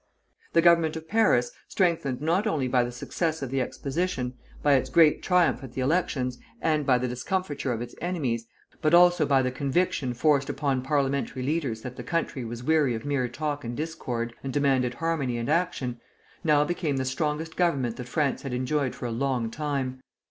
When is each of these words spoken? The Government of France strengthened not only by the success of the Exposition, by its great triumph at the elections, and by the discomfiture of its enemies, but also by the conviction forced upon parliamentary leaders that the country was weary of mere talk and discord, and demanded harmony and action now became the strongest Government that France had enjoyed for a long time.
The 0.53 0.63
Government 0.63 0.95
of 0.95 1.07
France 1.07 1.51
strengthened 1.67 2.21
not 2.21 2.47
only 2.47 2.67
by 2.67 2.83
the 2.83 2.91
success 2.91 3.43
of 3.43 3.51
the 3.51 3.61
Exposition, 3.61 4.33
by 4.63 4.73
its 4.73 4.89
great 4.89 5.21
triumph 5.21 5.63
at 5.63 5.73
the 5.73 5.81
elections, 5.81 6.39
and 6.59 6.87
by 6.87 6.97
the 6.97 7.07
discomfiture 7.07 7.71
of 7.71 7.83
its 7.83 7.93
enemies, 8.01 8.47
but 8.81 8.95
also 8.95 9.27
by 9.27 9.43
the 9.43 9.51
conviction 9.51 10.15
forced 10.15 10.49
upon 10.49 10.81
parliamentary 10.81 11.43
leaders 11.43 11.83
that 11.83 11.97
the 11.97 12.03
country 12.03 12.43
was 12.43 12.63
weary 12.63 12.95
of 12.95 13.05
mere 13.05 13.27
talk 13.27 13.63
and 13.63 13.77
discord, 13.77 14.33
and 14.43 14.51
demanded 14.51 14.95
harmony 14.95 15.37
and 15.37 15.49
action 15.49 16.01
now 16.43 16.63
became 16.63 16.97
the 16.97 17.05
strongest 17.05 17.55
Government 17.55 17.95
that 17.97 18.07
France 18.09 18.41
had 18.41 18.55
enjoyed 18.55 18.95
for 18.95 19.05
a 19.05 19.11
long 19.11 19.51
time. 19.51 20.01